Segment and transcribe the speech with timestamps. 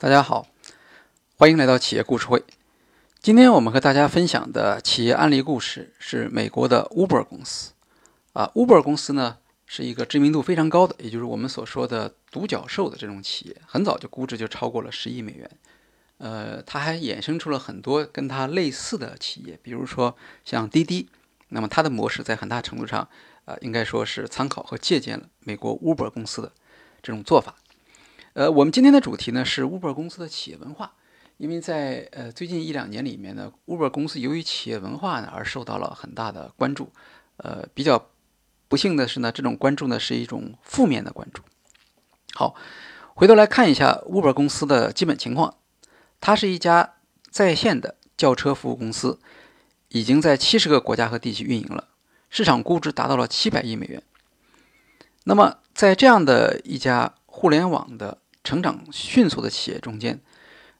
[0.00, 0.46] 大家好，
[1.36, 2.44] 欢迎来到企业故事会。
[3.18, 7.72] 今天我们和大家分享的企业案例故事是美国的 Uber 公司。
[8.32, 15.50] 啊，Uber 公司呢是一个知名度非常高的，也就是我们所说的独角兽的这种企业，很早就估值就超过了十亿美元。
[16.18, 21.08] 呃，它还衍生出了很多跟它类似的企业，比如说像滴滴。
[21.48, 23.08] 那么它的模式在很大程度上，
[23.46, 26.52] 啊，应该说是参考和借鉴了美国 Uber 公司的
[27.02, 27.56] 这种做法。
[28.38, 30.92] 呃，我们今天的主题呢是 Uber 公司的企业文化，
[31.38, 36.88] 因为在呃最近一两年里面呢，Uber 公司由于企业文化呢而受到了很大的关注。
[37.38, 38.10] 呃，比较
[38.68, 41.42] 不幸的是呢，这种关注呢是一种负面的关注。
[42.34, 42.54] 好，
[43.16, 45.56] 回头来看一下 Uber 公司的基本情况，
[46.20, 46.94] 它是一家
[47.32, 49.18] 在线的轿车服务公司，
[49.88, 51.88] 已经在七十个国家和地区运营了，
[52.30, 54.00] 市场估值达到了七百亿美元。
[55.24, 60.22] 那么在这样的一家互联网的成长迅速的企业中间，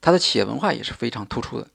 [0.00, 1.66] 它的企业文化也是非常突出的。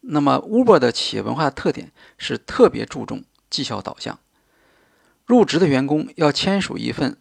[0.00, 4.18] 那么，Uber 的企业文化特点是特别注重绩效导向。
[5.26, 7.18] 入职的员工要签署一份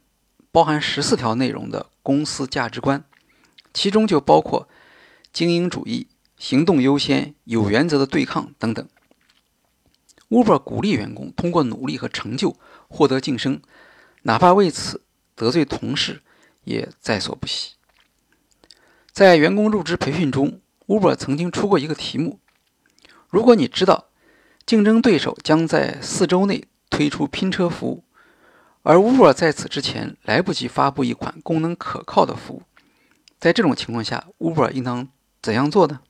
[0.53, 3.03] 包含十四条内容的公司价值观，
[3.73, 4.69] 其中就包括
[5.33, 6.07] 精英主义、
[6.37, 8.87] 行动优先、有原则的对抗等等。
[10.29, 12.55] Uber 鼓励员工通过努力和成就
[12.87, 13.61] 获得晋升，
[14.21, 15.01] 哪怕为此
[15.35, 16.21] 得罪同事。
[16.63, 17.73] 也在所不惜。
[19.11, 22.39] 在员工入职培训中，Uber 曾经出过一个题目：
[23.29, 24.09] 如果你知道
[24.65, 28.03] 竞争对手将在四周内推出拼车服务，
[28.81, 32.63] 而 Uber 在此之前来不及发布一款功能可靠的服务，
[33.39, 35.07] 在这种情况下，Uber 应当
[35.41, 36.01] 怎样做呢？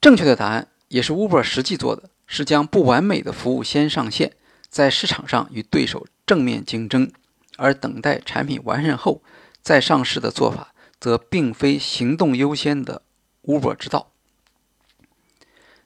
[0.00, 4.36] 正确的答案，也是 Uber 实际做的，是将不完美的服务先上线，
[4.68, 7.10] 在市场上与对手正面竞争。
[7.56, 9.22] 而等待产品完善后
[9.62, 13.02] 再上市的做法，则并非行动优先的
[13.44, 14.12] Uber 之道。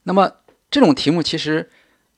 [0.05, 0.37] 那么，
[0.71, 1.71] 这种题目其实，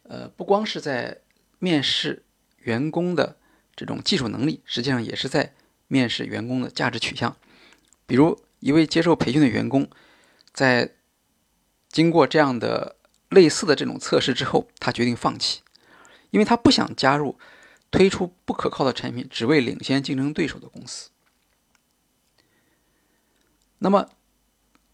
[0.05, 1.21] 呃，不光是在
[1.59, 2.25] 面试
[2.59, 3.37] 员工的
[3.75, 5.55] 这种技术能力，实际上也是在
[5.89, 7.37] 面试员工的价值取向。
[8.07, 9.91] 比如，一位接受培训的员工，
[10.53, 10.95] 在
[11.89, 12.97] 经过这样的
[13.29, 15.63] 类似的这种测试之后，他决定放弃，
[16.31, 17.37] 因为他不想加入。
[17.91, 21.11] 推出不可靠的产品，只为领先竞争对手的公司。
[23.79, 24.09] 那么，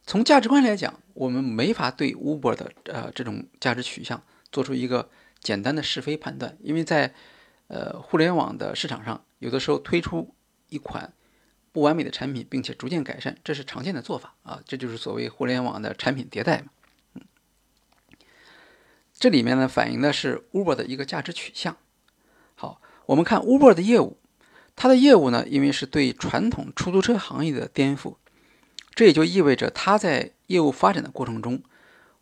[0.07, 7.12] 从价值观来讲，我们没法对 Uber 的呃这种价值取向做出一个简单的是非判断，因为在
[7.67, 10.34] 呃互联网的市场上，有的时候推出
[10.69, 11.13] 一款
[11.73, 16.69] 不完美的产品，并且逐渐改善，这是常见的做法啊，这就是所谓互联网的产品迭代嘛。
[19.13, 21.77] 这里面呢反映的是 Uber 的一个价值取向。
[22.55, 22.81] 好。
[23.06, 24.19] 我们看 Uber 的业务，
[24.75, 28.17] 它的业务呢，因为是对传统出租车行业的颠覆，
[28.94, 31.62] 这也就意味着它在业务发展的过程中，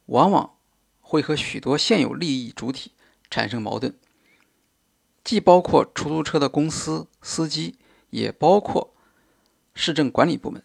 [0.06, 0.54] 往往
[1.00, 2.92] 会和许多现有利益主体
[3.30, 3.94] 产生矛盾，
[5.24, 7.76] 既包括出租车的公司、司机，
[8.10, 8.94] 也包括
[9.74, 10.62] 市政管理部门。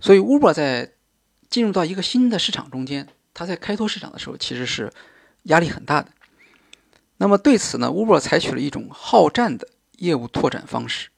[0.00, 0.92] 所以，Uber 在
[1.48, 4.92] 进入到一个新的市场中间，它在开拓市场的时候，其实是
[5.44, 6.10] 压力很大的。
[7.16, 11.10] 那么对此呢，Uber 采取了一种好战的业务拓展方式。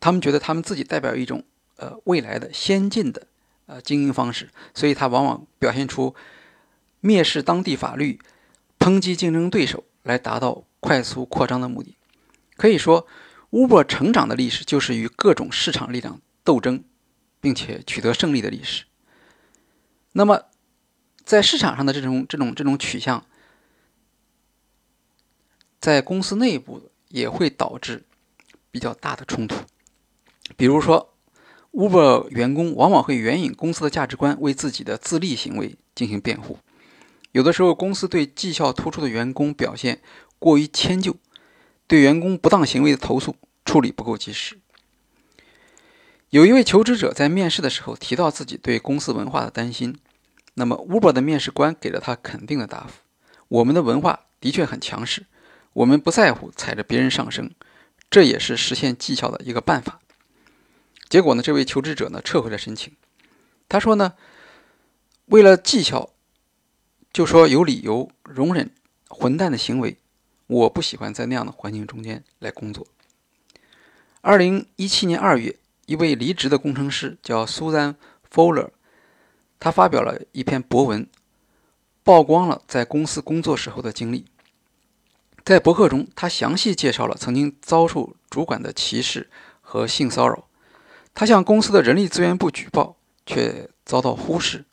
[0.00, 1.42] 他们觉得他们自己代表一种
[1.76, 3.26] 呃未来的先进的
[3.64, 6.14] 呃经营方式，所以他往往表现出
[7.02, 8.20] 蔑视当地法律、
[8.78, 11.96] 抨击竞争对手，来达到快速扩张的目的。
[12.56, 13.06] 可以说
[13.50, 16.84] ，Uber 成长的历史就是与各种市场力量斗争，
[17.40, 18.84] 并且取得胜利的历史。
[20.12, 20.42] 那么，
[21.24, 23.24] 在市场上的这种这种这种取向。
[25.80, 28.04] 在公司内部也会导致
[28.70, 29.56] 比较大的冲突，
[30.56, 31.14] 比如说
[31.72, 36.58] ，Uber 员工往往会援引公司的价值观为自己的自利行为进行辩护。
[37.32, 40.00] 有的时候，公司对绩效突出的员工表现
[40.38, 41.16] 过于迁就，
[41.86, 44.58] 对员工不当行为的投诉处理不够及时。
[46.30, 49.96] 有一位求职者在面试的时候提到自己对公司文化的担心，
[50.54, 53.02] 那么 Uber 的面试官给了他肯定的答复
[53.48, 55.26] ：“我们的文化的确很强势。”
[55.76, 57.50] 我们不在乎踩着别人上升，
[58.08, 60.00] 这也是实现绩效的一个办法。
[61.10, 62.94] 结果呢，这位求职者呢撤回了申请。
[63.68, 64.14] 他说呢，
[65.26, 66.08] 为了绩效，
[67.12, 68.70] 就说有理由容忍
[69.08, 69.98] 混蛋的行为。
[70.46, 72.86] 我不喜欢在那样的环境中间来工作。
[74.22, 77.96] 二零一七年二月，一位离职的工程师叫 Susan
[78.32, 78.70] Fowler，
[79.58, 81.06] 他发表了一篇博文，
[82.02, 84.24] 曝光了在公司工作时候的经历。
[85.46, 90.48] 在博客中，他详细介绍了曾经遭受主管的歧视和性骚扰。
[91.14, 94.64] 他向公司的人力资源部举报，却遭到忽视。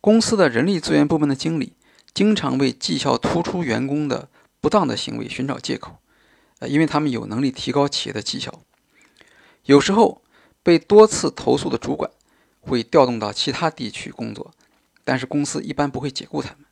[0.00, 1.74] 公司的人力资源部门的经理
[2.14, 5.98] 经常为绩效突出员工的不当的行为寻找借口，
[6.60, 8.62] 呃，因为他们有能力提高企业的绩效。
[9.64, 10.22] 有时候，
[10.62, 12.10] 被多次投诉的主管
[12.62, 14.54] 会调动到其他地区工作，
[15.04, 16.64] 但是公司一般不会解雇他们。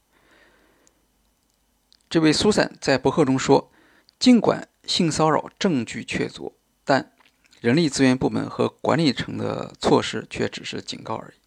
[2.10, 3.70] 这位苏珊在博客中说
[4.18, 6.52] ：“尽管性骚扰证据确凿，
[6.84, 7.12] 但
[7.60, 11.38] 人力资源部门和管理层的措施却只是警告而已。”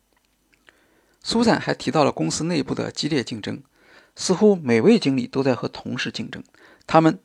[1.22, 3.62] 苏珊还提到了公司内部的激烈竞争，
[4.16, 6.42] 似乎每位经理都在和同事竞争，
[6.88, 7.20] 他们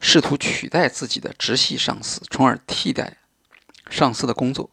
[0.00, 3.18] 试图取代自己的直系上司，从而替代
[3.88, 4.72] 上司的工作。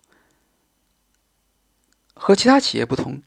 [2.16, 3.22] 和其他企业不同，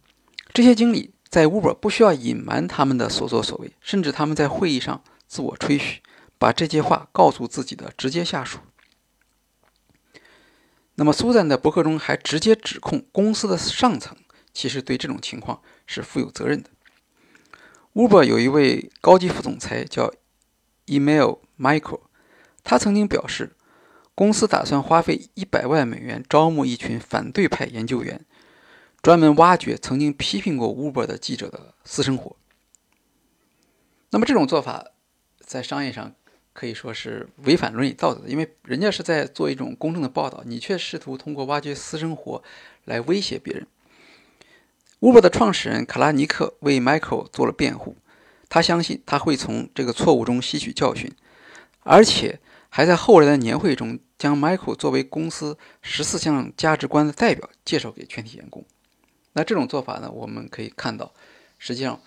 [0.52, 1.13] 这些经理。
[1.34, 6.00] 在 Uber 不需要隐瞒他们的所作所为，甚至他们在会议上自我吹嘘，
[6.38, 8.60] 把这些话告诉自己的直接下属。
[10.94, 14.16] 那么，苏珊的博客中还直接指控公司的上层
[14.52, 16.70] 其实对这种情况是负有责任的。
[17.94, 20.14] Uber 有一位高级副总裁叫
[20.86, 22.02] Email Michael，
[22.62, 23.56] 他曾经表示，
[24.14, 28.25] 公司打算花费一百万美元招募一群反对派研究员。
[29.04, 32.34] 专门挖掘曾经批评过 Uber 的记者的私生活。
[34.08, 34.92] 那么这种做法
[35.40, 36.14] 在商业上
[36.54, 42.42] 可以说是违反伦理道德的，因为人家是在做一种公正的报道，你却试图通过挖掘私生活
[42.86, 43.66] 来威胁别人。
[45.00, 47.98] Uber 的创始人卡拉尼克为 Michael 做了辩护，
[48.48, 51.12] 他相信他会从这个错误中吸取教训，
[51.80, 52.40] 而且
[52.70, 58.64] 还在后来的年会中将 Michael 作为公司十四项价值观的代表介绍给全体员工。
[59.34, 60.10] 那这种做法呢？
[60.10, 61.12] 我们可以看到，
[61.58, 62.00] 实际上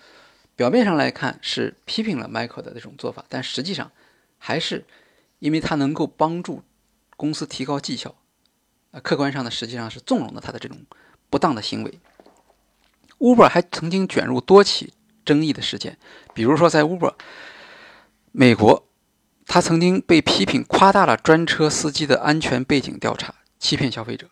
[0.56, 3.92] 表面上来看是批评了 Michael 的这种做法，但实际上
[4.38, 4.84] 还是
[5.38, 6.62] 因为他能够帮助
[7.16, 8.16] 公司提高绩效。
[8.90, 10.78] 呃，客观上呢，实际上是纵容了他的这种
[11.30, 11.98] 不当的行为。
[13.18, 14.94] Uber 还曾经卷入多起
[15.24, 15.98] 争议的事件，
[16.32, 17.14] 比如说在 Uber
[18.32, 18.88] 美国，
[19.46, 24.30] 他曾经被批评夸大了专车司机的安全背景调查，欺骗消费者。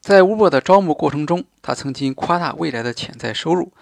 [0.00, 3.72] 在 Uber 的招募过程中，他曾经夸大未来的潜在收入，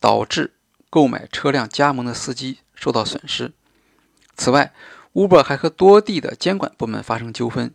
[0.00, 0.54] 导致
[0.90, 3.52] 购买车辆加盟的司机受到损失。
[4.36, 4.74] 此外
[5.12, 7.72] ，Uber 还和多地的监管部门发生纠纷，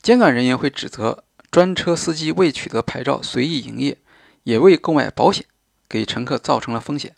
[0.00, 3.98] 监管人员会指责专车司机未取得牌照随意营业，
[4.44, 5.44] 也未购买保险，
[5.86, 7.14] 给乘客造成了风险。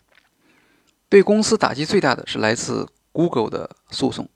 [1.07, 4.27] 对公司打击最大的是来自 Google 的诉讼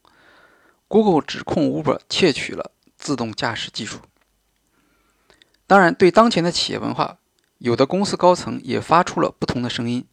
[0.87, 3.99] ，Google 指控 Uber 窃取了自动驾驶技术。
[5.73, 7.17] 当然，对当前的企业文化，
[7.57, 10.05] 有的公司高层也发出了不同的声音。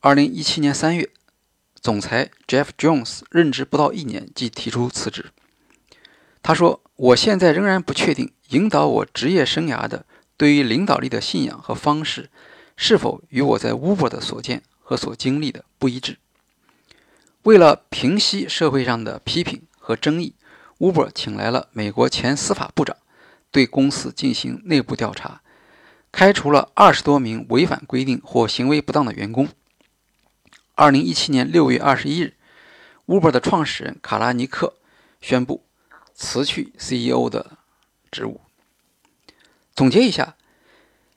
[0.00, 1.10] 二零一七年三月，
[1.80, 5.26] 总裁 Jeff Jones 任职不到一年即提出辞职。
[6.42, 10.06] 他说：“我现在仍然不确定引导我职业生涯的
[10.36, 12.28] 对于领导力的信仰和方式，
[12.76, 16.18] 是否与我在 Uber 的所见和所经历的不一致。”
[17.44, 20.34] 为了平息社会上的批评和争议
[20.80, 22.96] ，Uber 请来了美国前司法部长。
[23.54, 25.40] 对公司进行内部调查，
[26.10, 29.48] 开除了二十多名违反规定或行为不当的员工。
[30.74, 32.34] 二零一七年六月二十一日
[33.06, 34.74] ，Uber 的创始人卡拉尼克
[35.20, 35.62] 宣布
[36.16, 37.56] 辞去 CEO 的
[38.10, 38.40] 职务。
[39.72, 40.34] 总结一下，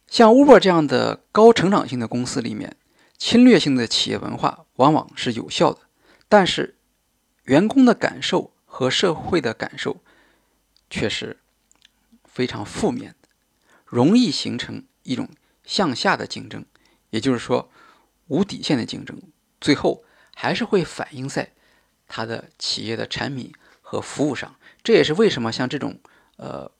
[0.08, 2.78] 像 Uber 这样的高成长性的公司里面，
[3.18, 5.80] 侵略性的企业文化往往是有效的，
[6.30, 6.76] 但是
[7.46, 9.98] 员工的感受和社会的感受
[10.88, 11.38] 却是。
[12.38, 13.30] 非常负面的，
[13.84, 15.28] 容易形成一种
[15.64, 16.64] 向下的竞争，
[17.10, 17.72] 也就是说
[18.28, 19.20] 无底线的竞争，
[19.60, 20.04] 最后
[20.36, 21.54] 还是会反映在
[22.08, 23.52] 它的企业的产品
[23.82, 24.56] 和服务上。
[24.84, 26.00] 这也是为什么像这种
[26.36, 26.72] 呃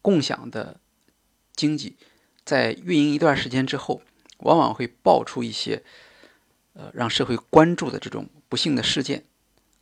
[0.00, 0.78] 共享的
[1.56, 1.96] 经济，
[2.44, 4.00] 在运营一段时间之后，
[4.36, 5.82] 往往会爆出一些
[6.74, 9.24] 呃让社会关注的这种不幸的事件，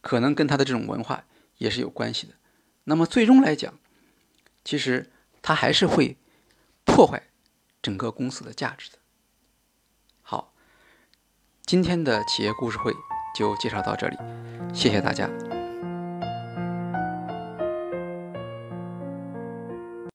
[0.01, 1.27] 可能跟它的这种文化
[1.59, 2.33] 也是有关系的。
[2.85, 3.79] 那么最终来讲，
[4.67, 5.09] 其实
[5.41, 6.17] 它还是会
[6.85, 7.23] 破坏
[7.81, 8.99] 整个公司的价值的。
[10.23, 10.53] 好，
[11.65, 12.93] 今天的企业故事会
[13.39, 14.17] 就介绍到这里，
[14.75, 15.31] 谢谢大家。